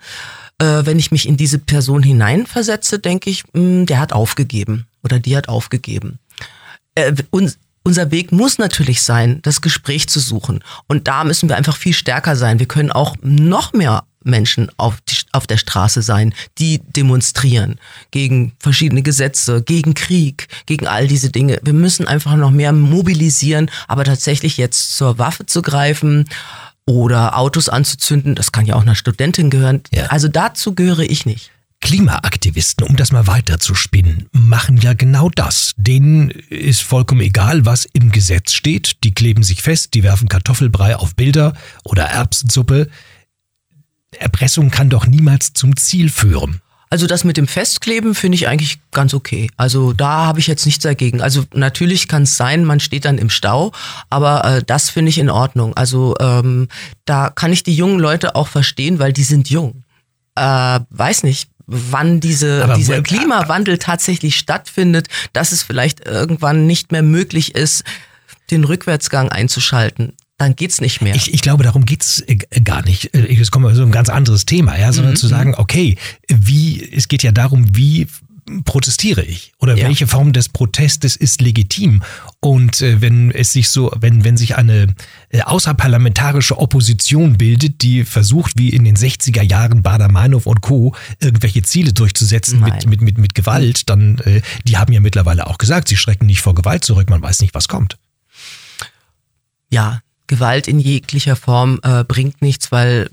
[0.58, 5.18] äh, wenn ich mich in diese Person hineinversetze, denke ich, mh, der hat aufgegeben oder
[5.18, 6.18] die hat aufgegeben.
[6.94, 10.62] Äh, uns, unser Weg muss natürlich sein, das Gespräch zu suchen.
[10.88, 12.58] Und da müssen wir einfach viel stärker sein.
[12.58, 17.78] Wir können auch noch mehr Menschen auf, die, auf der Straße sein, die demonstrieren
[18.10, 21.60] gegen verschiedene Gesetze, gegen Krieg, gegen all diese Dinge.
[21.62, 26.28] Wir müssen einfach noch mehr mobilisieren, aber tatsächlich jetzt zur Waffe zu greifen,
[26.88, 28.34] oder Autos anzuzünden.
[28.34, 29.82] Das kann ja auch einer Studentin gehören.
[29.92, 30.06] Ja.
[30.06, 31.50] Also dazu gehöre ich nicht.
[31.80, 35.74] Klimaaktivisten, um das mal weiter zu spinnen, machen ja genau das.
[35.76, 39.04] Denen ist vollkommen egal, was im Gesetz steht.
[39.04, 41.52] Die kleben sich fest, die werfen Kartoffelbrei auf Bilder
[41.84, 42.88] oder Erbsensuppe.
[44.18, 46.62] Erpressung kann doch niemals zum Ziel führen.
[46.90, 49.50] Also das mit dem Festkleben finde ich eigentlich ganz okay.
[49.56, 51.20] Also da habe ich jetzt nichts dagegen.
[51.20, 53.72] Also natürlich kann es sein, man steht dann im Stau,
[54.08, 55.76] aber äh, das finde ich in Ordnung.
[55.76, 56.68] Also ähm,
[57.04, 59.84] da kann ich die jungen Leute auch verstehen, weil die sind jung.
[60.34, 66.92] Äh, weiß nicht, wann diese, Aber dieser Klimawandel tatsächlich stattfindet, dass es vielleicht irgendwann nicht
[66.92, 67.84] mehr möglich ist,
[68.50, 70.14] den Rückwärtsgang einzuschalten.
[70.38, 71.14] Dann geht's nicht mehr.
[71.16, 73.12] Ich, ich glaube, darum geht's äh, gar nicht.
[73.14, 75.96] Äh, Jetzt kommen wir so ein ganz anderes Thema, ja, sondern zu sagen, okay,
[76.28, 78.06] wie, es geht ja darum, wie
[78.64, 79.86] protestiere ich oder Ja.
[79.88, 82.02] welche Form des Protestes ist legitim
[82.40, 84.94] und äh, wenn es sich so wenn wenn sich eine
[85.28, 91.60] äh, außerparlamentarische Opposition bildet die versucht wie in den 60er Jahren Bader-Meinhof und Co irgendwelche
[91.60, 95.88] Ziele durchzusetzen mit, mit mit mit Gewalt dann äh, die haben ja mittlerweile auch gesagt
[95.88, 97.98] sie schrecken nicht vor Gewalt zurück man weiß nicht was kommt
[99.70, 103.10] ja, Gewalt in jeglicher Form äh, bringt nichts, weil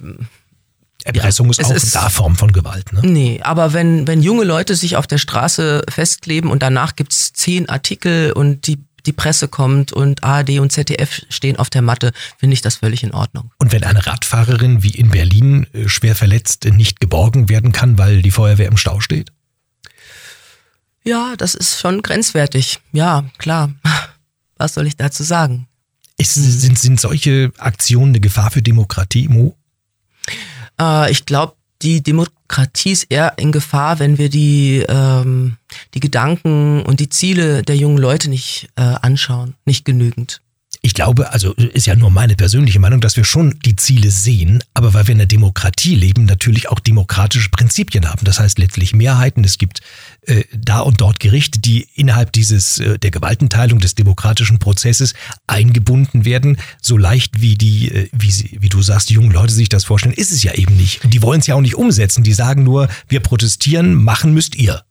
[1.04, 4.44] Erpressung ist es auch ist- da Form von Gewalt ne Nee, aber wenn, wenn junge
[4.44, 9.48] Leute sich auf der Straße festkleben und danach gibt's zehn Artikel und die, die Presse
[9.48, 13.52] kommt und ARD und ZDF stehen auf der Matte, finde ich das völlig in Ordnung.
[13.60, 18.24] Und wenn eine Radfahrerin wie in Berlin äh, schwer verletzt nicht geborgen werden kann, weil
[18.24, 19.32] die Feuerwehr im Stau steht?
[21.04, 22.80] Ja, das ist schon grenzwertig.
[22.94, 23.72] Ja, klar.
[24.58, 25.68] Was soll ich dazu sagen?
[26.18, 29.56] Ist, sind, sind solche Aktionen eine Gefahr für Demokratie, Mo?
[30.80, 35.58] Äh, ich glaube, die Demokratie ist eher in Gefahr, wenn wir die, ähm,
[35.94, 40.42] die Gedanken und die Ziele der jungen Leute nicht äh, anschauen, nicht genügend.
[40.86, 44.64] Ich glaube, also ist ja nur meine persönliche Meinung, dass wir schon die Ziele sehen,
[44.76, 48.24] aber weil wir in einer Demokratie leben, natürlich auch demokratische Prinzipien haben.
[48.24, 49.44] Das heißt letztlich Mehrheiten.
[49.44, 49.82] Es gibt
[50.28, 55.16] äh, da und dort Gerichte, die innerhalb dieses äh, der Gewaltenteilung des demokratischen Prozesses
[55.48, 56.58] eingebunden werden.
[56.80, 59.86] So leicht wie die, äh, wie, sie, wie du sagst, die jungen Leute sich das
[59.86, 61.02] vorstellen, ist es ja eben nicht.
[61.04, 62.24] Die wollen es ja auch nicht umsetzen.
[62.24, 64.84] Die sagen nur, wir protestieren, machen müsst ihr.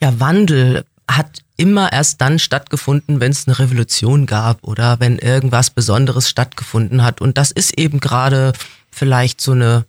[0.00, 5.70] Ja, Wandel hat immer erst dann stattgefunden, wenn es eine Revolution gab oder wenn irgendwas
[5.70, 7.20] Besonderes stattgefunden hat.
[7.20, 8.52] Und das ist eben gerade
[8.90, 9.84] vielleicht so eine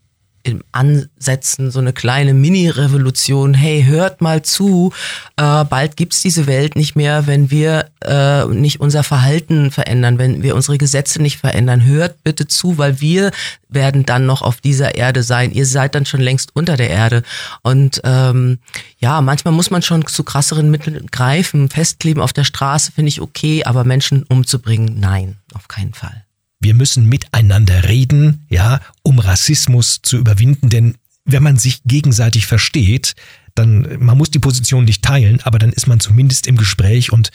[0.45, 3.55] im Ansetzen so eine kleine Mini-Revolution.
[3.55, 4.93] Hey, hört mal zu,
[5.37, 10.43] äh, bald gibt's diese Welt nicht mehr, wenn wir äh, nicht unser Verhalten verändern, wenn
[10.43, 11.83] wir unsere Gesetze nicht verändern.
[11.83, 13.31] Hört bitte zu, weil wir
[13.69, 15.51] werden dann noch auf dieser Erde sein.
[15.51, 17.23] Ihr seid dann schon längst unter der Erde.
[17.63, 18.59] Und ähm,
[18.99, 21.69] ja, manchmal muss man schon zu krasseren Mitteln greifen.
[21.69, 26.25] Festkleben auf der Straße finde ich okay, aber Menschen umzubringen, nein, auf keinen Fall.
[26.65, 33.13] Wir müssen miteinander reden, ja, um Rassismus zu überwinden, denn wenn man sich gegenseitig versteht,
[33.53, 37.29] dann, man muss die Position nicht teilen, aber dann ist man zumindest im Gespräch und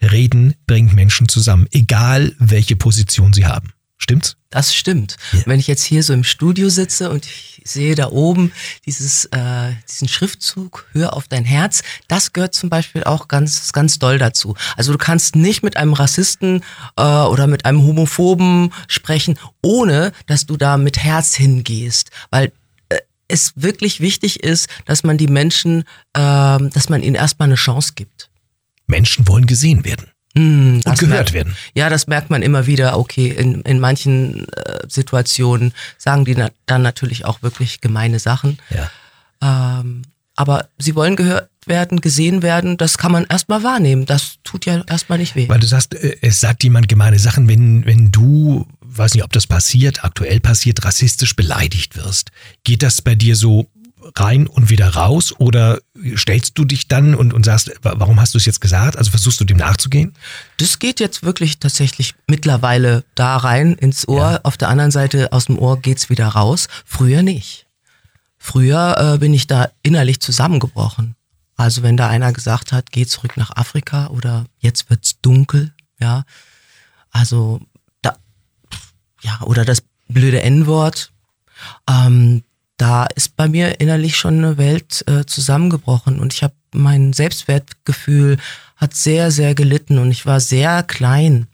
[0.00, 3.72] Reden bringt Menschen zusammen, egal welche Position sie haben.
[3.98, 4.36] Stimmt's?
[4.50, 5.16] Das stimmt.
[5.32, 5.40] Ja.
[5.46, 8.52] Wenn ich jetzt hier so im Studio sitze und ich sehe da oben
[8.86, 13.98] dieses, äh, diesen Schriftzug, hör auf dein Herz, das gehört zum Beispiel auch ganz, ganz
[13.98, 14.54] doll dazu.
[14.76, 16.62] Also du kannst nicht mit einem Rassisten
[16.96, 22.52] äh, oder mit einem Homophoben sprechen, ohne dass du da mit Herz hingehst, weil
[22.88, 25.82] äh, es wirklich wichtig ist, dass man die Menschen,
[26.14, 26.22] äh,
[26.70, 28.30] dass man ihnen erstmal eine Chance gibt.
[28.86, 30.10] Menschen wollen gesehen werden.
[30.34, 31.56] Mm, und gehört merkt, werden.
[31.74, 32.98] Ja, das merkt man immer wieder.
[32.98, 38.58] Okay, in, in manchen äh, Situationen sagen die na, dann natürlich auch wirklich gemeine Sachen.
[38.70, 39.80] Ja.
[39.80, 40.02] Ähm,
[40.36, 44.06] aber sie wollen gehört werden, gesehen werden, das kann man erstmal wahrnehmen.
[44.06, 45.48] Das tut ja erstmal nicht weh.
[45.48, 49.32] Weil du sagst, äh, es sagt jemand gemeine Sachen, wenn, wenn du, weiß nicht, ob
[49.32, 52.30] das passiert, aktuell passiert, rassistisch beleidigt wirst.
[52.64, 53.68] Geht das bei dir so
[54.14, 55.34] rein und wieder raus?
[55.38, 55.80] Oder
[56.16, 58.96] stellst du dich dann und, und sagst, warum hast du es jetzt gesagt?
[58.96, 60.14] Also versuchst du dem nachzugehen?
[60.58, 64.32] Das geht jetzt wirklich tatsächlich mittlerweile da rein ins Ohr.
[64.32, 64.40] Ja.
[64.42, 66.68] Auf der anderen Seite aus dem Ohr geht's wieder raus.
[66.84, 67.66] Früher nicht.
[68.38, 71.16] Früher äh, bin ich da innerlich zusammengebrochen.
[71.56, 76.24] Also wenn da einer gesagt hat, geh zurück nach Afrika oder jetzt wird's dunkel, ja.
[77.10, 77.60] Also
[78.00, 78.16] da,
[79.22, 81.12] ja, oder das blöde N-Wort.
[81.88, 82.44] Ähm,
[82.78, 88.38] da ist bei mir innerlich schon eine Welt äh, zusammengebrochen und ich habe mein Selbstwertgefühl
[88.76, 91.48] hat sehr sehr gelitten und ich war sehr klein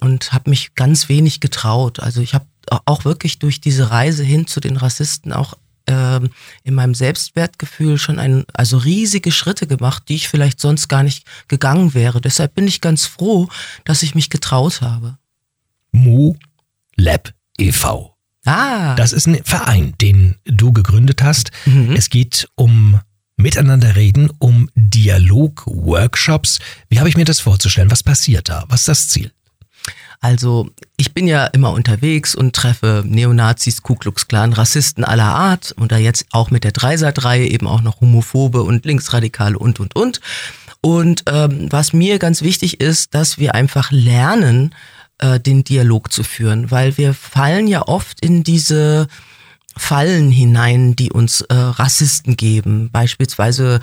[0.00, 2.00] und habe mich ganz wenig getraut.
[2.00, 2.46] Also ich habe
[2.86, 5.54] auch wirklich durch diese Reise hin zu den Rassisten auch
[5.86, 6.30] ähm,
[6.62, 11.26] in meinem Selbstwertgefühl schon ein, also riesige Schritte gemacht, die ich vielleicht sonst gar nicht
[11.48, 12.20] gegangen wäre.
[12.20, 13.48] Deshalb bin ich ganz froh,
[13.84, 15.18] dass ich mich getraut habe.
[15.90, 16.34] Mu
[16.96, 18.11] Lab e.V.
[18.44, 18.94] Ah.
[18.96, 21.50] Das ist ein Verein, den du gegründet hast.
[21.64, 21.94] Mhm.
[21.96, 23.00] Es geht um
[23.36, 26.58] Miteinander reden, um Dialog-Workshops.
[26.88, 27.90] Wie habe ich mir das vorzustellen?
[27.90, 28.64] Was passiert da?
[28.68, 29.32] Was ist das Ziel?
[30.20, 35.72] Also ich bin ja immer unterwegs und treffe Neonazis, Ku Klux Klan, Rassisten aller Art
[35.72, 39.96] und da jetzt auch mit der Dreisat-Reihe eben auch noch Homophobe und Linksradikale und, und,
[39.96, 40.20] und.
[40.80, 44.74] Und ähm, was mir ganz wichtig ist, dass wir einfach lernen,
[45.22, 49.06] äh, den Dialog zu führen, weil wir fallen ja oft in diese
[49.76, 52.90] Fallen hinein, die uns äh, Rassisten geben.
[52.92, 53.80] Beispielsweise,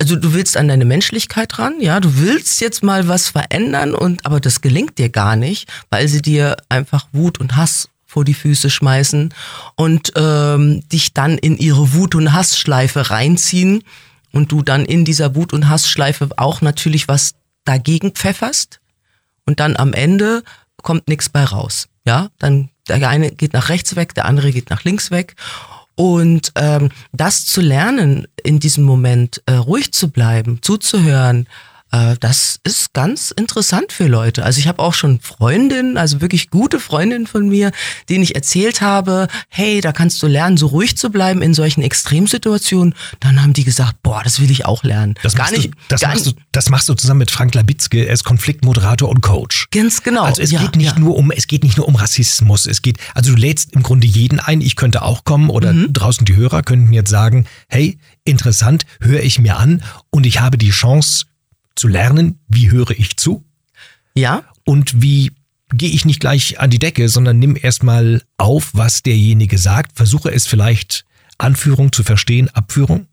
[0.00, 4.26] also du willst an deine Menschlichkeit ran, ja, du willst jetzt mal was verändern und
[4.26, 8.34] aber das gelingt dir gar nicht, weil sie dir einfach Wut und Hass vor die
[8.34, 9.32] Füße schmeißen
[9.76, 13.84] und ähm, dich dann in ihre Wut- und Hassschleife reinziehen
[14.32, 18.80] und du dann in dieser Wut- und Hassschleife auch natürlich was dagegen pfefferst
[19.46, 20.42] und dann am Ende
[20.82, 21.88] kommt nichts bei raus.
[22.04, 25.34] Ja, dann der eine geht nach rechts weg, der andere geht nach links weg.
[25.96, 31.48] Und ähm, das zu lernen, in diesem Moment äh, ruhig zu bleiben, zuzuhören,
[31.92, 34.44] äh, das ist ganz interessant für Leute.
[34.44, 37.70] Also ich habe auch schon Freundinnen, also wirklich gute Freundinnen von mir,
[38.08, 41.82] denen ich erzählt habe, hey, da kannst du lernen, so ruhig zu bleiben in solchen
[41.82, 42.94] Extremsituationen.
[43.20, 45.14] Dann haben die gesagt, boah, das will ich auch lernen.
[45.22, 45.66] Das gar nicht.
[45.66, 48.04] Du, das, gar machst du, das machst du zusammen mit Frank Labitzke.
[48.06, 49.68] Er ist Konfliktmoderator und Coach.
[49.70, 50.24] Ganz genau.
[50.24, 50.98] Also es ja, geht nicht ja.
[50.98, 52.66] nur um, es geht nicht nur um Rassismus.
[52.66, 54.60] Es geht, also du lädst im Grunde jeden ein.
[54.60, 55.92] Ich könnte auch kommen oder mhm.
[55.92, 60.58] draußen die Hörer könnten jetzt sagen, hey, interessant, höre ich mir an und ich habe
[60.58, 61.26] die Chance,
[61.76, 63.44] zu lernen, wie höre ich zu?
[64.14, 64.44] Ja.
[64.64, 65.32] Und wie
[65.70, 70.30] gehe ich nicht gleich an die Decke, sondern nimm erstmal auf, was derjenige sagt, versuche
[70.30, 71.04] es vielleicht
[71.38, 73.06] Anführung zu verstehen, Abführung?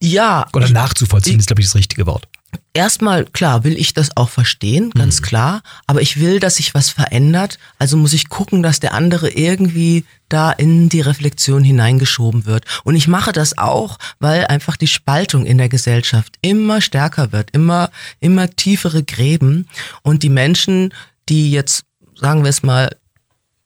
[0.00, 0.46] Ja.
[0.52, 2.28] Oder nachzuvollziehen ich, ist, glaube ich, das richtige Wort
[2.72, 5.24] erstmal, klar, will ich das auch verstehen, ganz mhm.
[5.24, 9.30] klar, aber ich will, dass sich was verändert, also muss ich gucken, dass der andere
[9.30, 12.64] irgendwie da in die Reflexion hineingeschoben wird.
[12.84, 17.50] Und ich mache das auch, weil einfach die Spaltung in der Gesellschaft immer stärker wird,
[17.52, 19.66] immer, immer tiefere Gräben
[20.02, 20.94] und die Menschen,
[21.28, 21.84] die jetzt,
[22.14, 22.90] sagen wir es mal,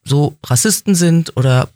[0.05, 1.69] so Rassisten sind oder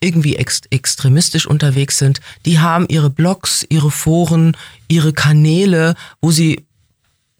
[0.00, 4.56] irgendwie ex extremistisch unterwegs sind, die haben ihre Blogs, ihre Foren,
[4.88, 6.64] ihre Kanäle, wo sie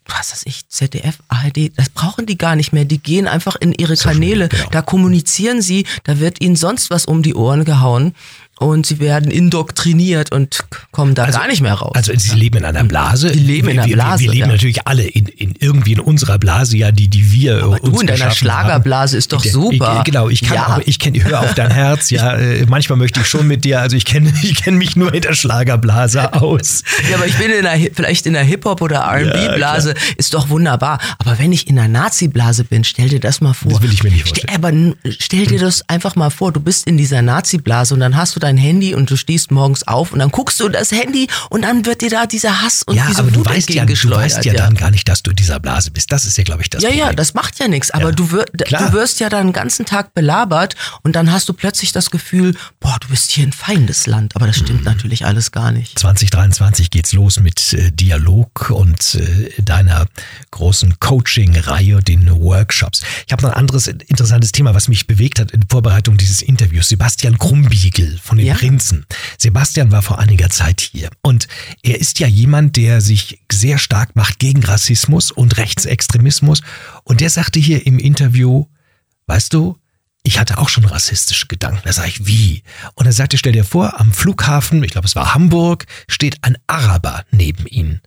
[0.05, 2.85] was weiß ich, ZDF, ARD, das brauchen die gar nicht mehr.
[2.85, 4.69] Die gehen einfach in ihre Social Kanäle, Media, genau.
[4.71, 8.13] da kommunizieren sie, da wird ihnen sonst was um die Ohren gehauen
[8.61, 11.91] und sie werden indoktriniert und kommen da gar nicht mehr raus.
[11.95, 13.31] Also sie leben in einer Blase.
[13.31, 14.53] Die leben in wir, einer Blase, Wir, wir leben ja.
[14.53, 17.99] natürlich alle in, in irgendwie in unserer Blase, ja, die, die wir Aber uns du
[18.01, 19.19] in deiner Schlagerblase haben.
[19.19, 19.97] ist doch super.
[19.99, 20.75] Ich, genau, ich kann Ja.
[20.77, 22.35] auch, ich kenne, hör auf dein Herz, ja.
[22.37, 25.21] äh, Manchmal möchte ich schon mit dir, also ich kenne ich kenn mich nur in
[25.21, 26.83] der Schlagerblase aus.
[27.09, 30.99] Ja, aber ich bin in einer, vielleicht in der Hip-Hop- oder R&B-Blase, ist doch wunderbar.
[31.19, 33.71] Aber wenn ich in einer Nazi-Blase bin, stell dir das mal vor.
[33.71, 34.95] Das will ich mir nicht Ste- vorstellen.
[35.03, 38.35] Aber stell dir das einfach mal vor, du bist in dieser Nazi-Blase und dann hast
[38.35, 41.63] du dein Handy und du stehst morgens auf und dann guckst du das Handy und
[41.63, 44.09] dann wird dir da dieser Hass und Ja, diese aber du Wut weißt ja, du
[44.09, 46.11] weißt ja, dann gar nicht, dass du in dieser Blase bist.
[46.11, 47.07] Das ist ja, glaube ich, das Ja, Problem.
[47.07, 47.91] ja, das macht ja nichts.
[47.91, 48.87] Aber Ja, du, wir, klar.
[48.87, 52.55] du wirst ja dann den ganzen Tag belabert und dann hast du plötzlich das Gefühl,
[52.79, 54.35] boah, du bist hier in Feindesland.
[54.35, 54.65] Aber das Mhm.
[54.65, 55.97] stimmt natürlich alles gar nicht.
[55.99, 60.05] 2023 geht's los mit äh, Dialog und äh, deiner
[60.51, 63.01] großen Coaching-Reihe, den Workshops.
[63.25, 66.89] Ich habe noch ein anderes interessantes Thema, was mich bewegt hat in Vorbereitung dieses Interviews.
[66.89, 68.55] Sebastian Krumbiegel von den Ja.
[68.55, 69.05] Prinzen.
[69.37, 71.47] Sebastian war vor einiger Zeit hier und
[71.83, 76.61] er ist ja jemand, der sich sehr stark macht gegen Rassismus und Rechtsextremismus.
[77.03, 78.65] Und der sagte hier im Interview,
[79.27, 79.77] weißt du,
[80.23, 81.81] ich hatte auch schon rassistische Gedanken.
[81.83, 82.63] Da sage ich, wie?
[82.93, 86.57] Und er sagte, stell dir vor, am Flughafen, ich glaube es war Hamburg, steht ein
[86.67, 88.01] Araber neben ihm.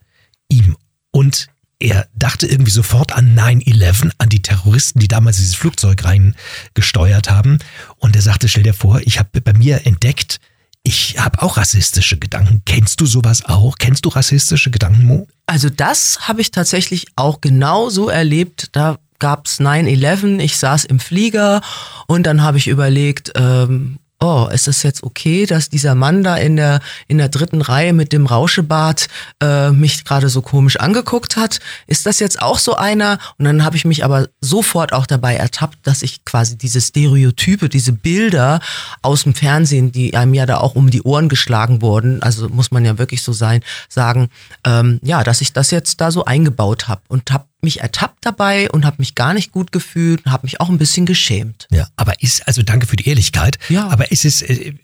[0.49, 0.77] ihm.
[1.11, 7.31] Und er dachte irgendwie sofort an 9-11, an die Terroristen, die damals dieses Flugzeug reingesteuert
[7.31, 7.59] haben.
[7.99, 10.41] Und er sagte, stell dir vor, ich habe bei mir entdeckt,
[10.83, 12.63] ich habe auch rassistische Gedanken.
[12.67, 13.77] Kennst du sowas auch?
[13.79, 15.27] Kennst du rassistische Gedanken, Mo?
[15.47, 18.69] Also das habe ich tatsächlich auch genau so erlebt.
[18.73, 21.63] Da gab's 9-11, ich saß im Flieger
[22.07, 26.37] und dann habe ich überlegt, ähm, oh, ist es jetzt okay, dass dieser Mann da
[26.37, 29.09] in der, in der dritten Reihe mit dem Rauschebart
[29.43, 31.61] äh, mich gerade so komisch angeguckt hat?
[31.87, 33.19] Ist das jetzt auch so einer?
[33.39, 37.69] Und dann habe ich mich aber sofort auch dabei ertappt, dass ich quasi diese Stereotype,
[37.69, 38.61] diese Bilder
[39.03, 42.71] aus dem Fernsehen, die einem ja da auch um die Ohren geschlagen wurden, also muss
[42.71, 44.31] man ja wirklich so sein, sagen,
[44.65, 48.70] ähm, ja, dass ich das jetzt da so eingebaut habe und habe mich ertappt dabei
[48.70, 51.66] und habe mich gar nicht gut gefühlt und habe mich auch ein bisschen geschämt.
[51.70, 53.59] Ja, aber ist, also danke für die Ehrlichkeit.
[53.68, 53.88] Ja.
[53.88, 54.74] Aber ist es, äh,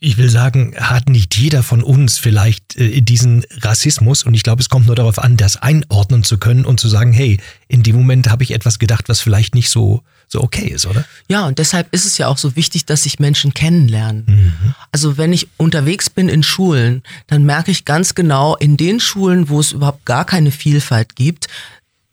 [0.00, 4.62] ich will sagen, hat nicht jeder von uns vielleicht äh, diesen Rassismus und ich glaube,
[4.62, 7.96] es kommt nur darauf an, das einordnen zu können und zu sagen, hey, in dem
[7.96, 11.04] Moment habe ich etwas gedacht, was vielleicht nicht so, so okay ist, oder?
[11.28, 14.54] Ja, und deshalb ist es ja auch so wichtig, dass sich Menschen kennenlernen.
[14.92, 19.48] Also wenn ich unterwegs bin in Schulen, dann merke ich ganz genau, in den Schulen,
[19.48, 21.48] wo es überhaupt gar keine Vielfalt gibt,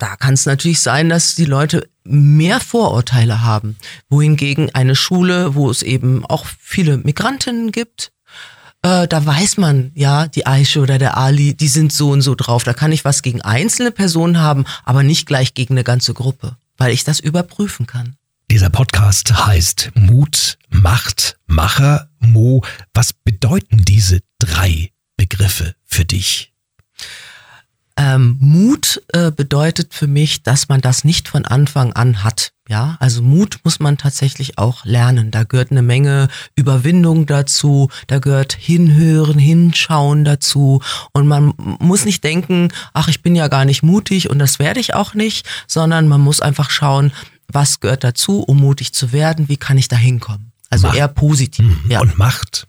[0.02, 3.78] da kann es natürlich sein, dass die Leute mehr Vorurteile haben.
[4.10, 8.12] Wohingegen eine Schule, wo es eben auch viele Migrantinnen gibt,
[8.82, 12.34] äh, da weiß man, ja, die Aische oder der Ali, die sind so und so
[12.34, 12.64] drauf.
[12.64, 16.58] Da kann ich was gegen einzelne Personen haben, aber nicht gleich gegen eine ganze Gruppe,
[16.78, 18.16] weil ich das überprüfen kann.
[18.50, 22.64] Dieser Podcast heißt Mut, Macht, Macher, Mo.
[22.94, 26.52] Was bedeuten diese drei Begriffe für dich?
[28.15, 32.52] Ähm, Mut äh, bedeutet für mich, dass man das nicht von Anfang an hat.
[32.67, 35.30] Ja, also Mut muss man tatsächlich auch lernen.
[35.32, 40.82] Da gehört eine Menge Überwindung dazu, da gehört hinhören, hinschauen dazu.
[41.12, 44.80] Und man muss nicht denken, ach, ich bin ja gar nicht mutig und das werde
[44.80, 47.12] ich auch nicht, sondern man muss einfach schauen,
[47.47, 50.52] was gehört dazu, um mutig zu werden, wie kann ich da hinkommen.
[50.69, 50.97] Also Macht.
[50.97, 51.65] eher positiv.
[51.89, 52.00] Ja.
[52.00, 52.67] Und Macht?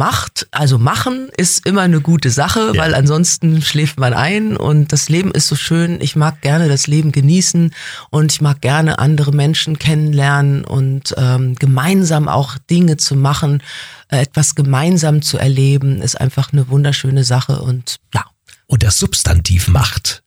[0.00, 2.80] Macht, also machen ist immer eine gute Sache, Ja.
[2.82, 6.00] weil ansonsten schläft man ein und das Leben ist so schön.
[6.00, 7.74] Ich mag gerne das Leben genießen
[8.08, 13.62] und ich mag gerne andere Menschen kennenlernen und ähm, gemeinsam auch Dinge zu machen,
[14.08, 18.24] äh, etwas gemeinsam zu erleben, ist einfach eine wunderschöne Sache und ja,
[18.66, 20.22] Und das Substantiv Macht?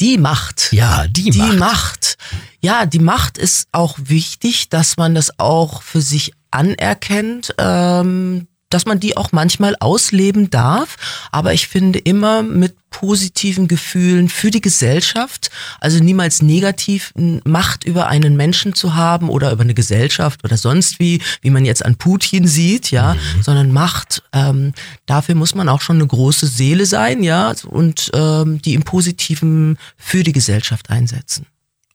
[0.00, 0.72] Die Macht.
[0.72, 1.58] Ja, die, Die Macht.
[1.58, 2.16] Macht.
[2.60, 8.86] Ja, die Macht ist auch wichtig, dass man das auch für sich anerkennt, ähm, dass
[8.86, 10.96] man die auch manchmal ausleben darf.
[11.30, 17.12] Aber ich finde immer mit positiven Gefühlen für die Gesellschaft, also niemals negativ
[17.44, 21.64] Macht über einen Menschen zu haben oder über eine Gesellschaft oder sonst wie, wie man
[21.64, 24.24] jetzt an Putin sieht, ja, sondern Macht.
[24.32, 24.72] Ähm,
[25.06, 29.78] dafür muss man auch schon eine große Seele sein, ja, und ähm, die im Positiven
[29.96, 31.46] für die Gesellschaft einsetzen.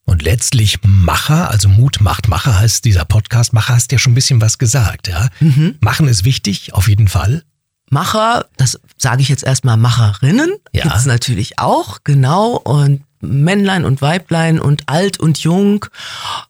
[0.10, 3.54] Und letztlich Macher, also Mut macht Macher heißt dieser Podcast.
[3.54, 5.30] Macher hast ja schon ein bisschen was gesagt, ja.
[5.40, 5.76] Mhm.
[5.82, 7.44] Machen ist wichtig, auf jeden Fall.
[7.92, 10.84] Macher, das sage ich jetzt erstmal Macherinnen, Ja.
[10.84, 12.54] gibt's natürlich auch, genau.
[12.58, 15.86] Und Männlein und Weiblein und alt und jung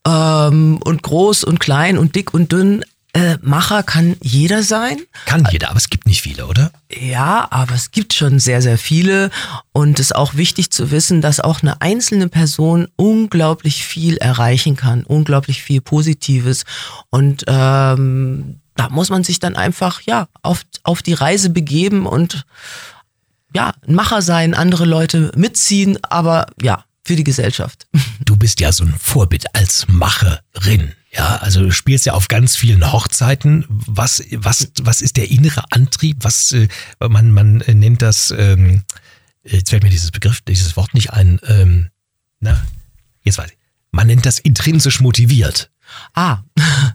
[0.08, 2.86] ähm, und groß und klein und dick und dünn.
[3.14, 5.00] Äh, Macher kann jeder sein.
[5.26, 6.72] Kann jeder, aber es gibt nicht viele, oder?
[6.92, 9.32] Ja, aber es gibt schon sehr, sehr viele.
[9.72, 14.76] Und es ist auch wichtig zu wissen, dass auch eine einzelne Person unglaublich viel erreichen
[14.76, 16.66] kann, unglaublich viel Positives.
[17.10, 22.46] Und ähm, da muss man sich dann einfach ja auf, auf die Reise begeben und
[23.56, 27.88] ja, ein Macher sein, andere Leute mitziehen, aber ja, für die Gesellschaft.
[28.26, 30.94] Du bist ja so ein Vorbild als Macherin.
[31.12, 33.66] Ja, also du spielst ja auf ganz vielen Hochzeiten.
[33.68, 36.18] Was, was, was ist der innere Antrieb?
[36.22, 36.68] Was äh,
[37.00, 38.84] man, man nennt das, ähm,
[39.44, 41.90] jetzt fällt mir dieses Begriff, dieses Wort nicht ein, ähm,
[42.40, 42.64] na,
[43.24, 43.58] jetzt weiß ich.
[43.92, 45.72] Man nennt das intrinsisch motiviert.
[46.14, 46.44] Ah,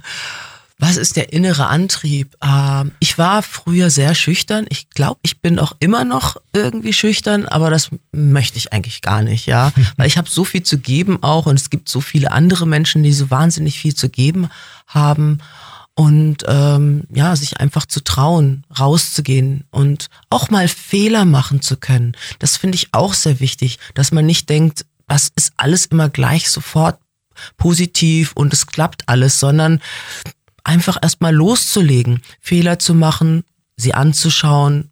[0.84, 2.36] was ist der innere Antrieb?
[2.42, 4.66] Ähm, ich war früher sehr schüchtern.
[4.68, 9.22] Ich glaube, ich bin auch immer noch irgendwie schüchtern, aber das möchte ich eigentlich gar
[9.22, 9.72] nicht, ja.
[9.96, 13.02] Weil ich habe so viel zu geben auch und es gibt so viele andere Menschen,
[13.02, 14.48] die so wahnsinnig viel zu geben
[14.86, 15.38] haben.
[15.96, 22.16] Und ähm, ja, sich einfach zu trauen, rauszugehen und auch mal Fehler machen zu können.
[22.40, 26.50] Das finde ich auch sehr wichtig, dass man nicht denkt, das ist alles immer gleich
[26.50, 26.98] sofort
[27.56, 29.80] positiv und es klappt alles, sondern
[30.64, 33.44] einfach erstmal loszulegen, Fehler zu machen,
[33.76, 34.90] sie anzuschauen,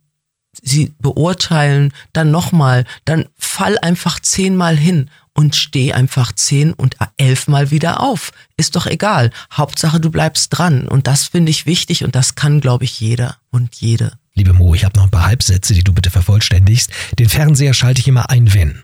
[0.63, 7.71] sie beurteilen, dann nochmal, dann fall einfach zehnmal hin und steh einfach zehn und elfmal
[7.71, 8.33] wieder auf.
[8.57, 9.31] Ist doch egal.
[9.53, 10.87] Hauptsache, du bleibst dran.
[10.87, 14.13] Und das finde ich wichtig und das kann, glaube ich, jeder und jede.
[14.35, 16.91] Liebe Mo, ich habe noch ein paar Halbsätze, die du bitte vervollständigst.
[17.19, 18.83] Den Fernseher schalte ich immer ein, wenn.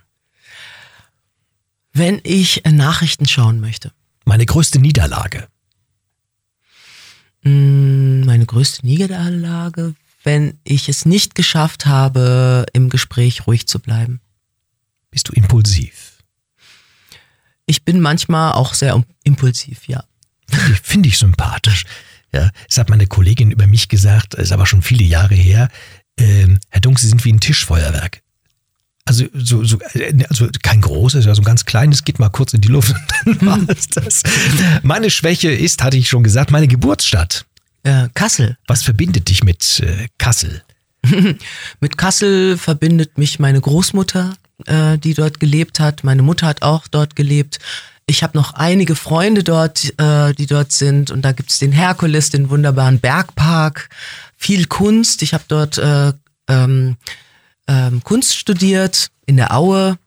[1.93, 3.93] Wenn ich Nachrichten schauen möchte.
[4.24, 5.49] Meine größte Niederlage.
[7.43, 14.20] Mm, meine größte Niederlage, wenn ich es nicht geschafft habe, im Gespräch ruhig zu bleiben.
[15.11, 16.18] Bist du impulsiv?
[17.66, 20.05] Ich bin manchmal auch sehr impulsiv, ja.
[20.49, 21.84] Finde ich, find ich sympathisch.
[22.32, 25.68] Ja, es hat meine Kollegin über mich gesagt, ist aber schon viele Jahre her.
[26.18, 28.22] Ähm, Herr Dunk, Sie sind wie ein Tischfeuerwerk.
[29.09, 29.78] Also, so, so,
[30.28, 32.94] also kein großes, ja, so ein ganz kleines, geht mal kurz in die Luft
[33.24, 34.22] und dann war es das.
[34.82, 37.46] Meine Schwäche ist, hatte ich schon gesagt, meine Geburtsstadt.
[37.84, 38.59] Äh, Kassel.
[38.66, 40.62] Was verbindet dich mit äh, Kassel?
[41.80, 44.34] mit Kassel verbindet mich meine Großmutter,
[44.66, 46.04] äh, die dort gelebt hat.
[46.04, 47.61] Meine Mutter hat auch dort gelebt.
[48.04, 51.11] Ich habe noch einige Freunde dort, äh, die dort sind.
[51.11, 53.88] Und da gibt's den Herkules, den wunderbaren Bergpark,
[54.36, 55.22] viel Kunst.
[55.22, 56.12] Ich habe dort äh,
[56.48, 56.96] ähm,
[57.69, 59.99] ähm, Kunst studiert in der Aue.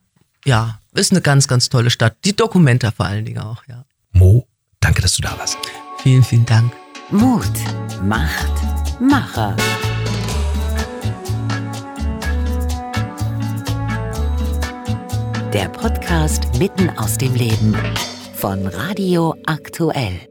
[0.46, 2.18] Ja, ist eine ganz, ganz tolle Stadt.
[2.26, 3.86] Die Dokumenta vor allen Dingen auch, ja.
[4.12, 4.48] Mo,
[4.80, 5.58] danke, dass du da warst.
[6.00, 6.74] Vielen, vielen Dank.
[7.12, 7.46] Mut
[8.04, 8.52] macht
[9.00, 9.56] Macher.
[15.54, 17.76] Der Podcast mitten aus dem Leben
[18.34, 20.31] von Radio Aktuell.